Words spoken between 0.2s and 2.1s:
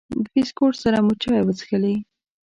د بسکوټ سره مو چای وڅښلې.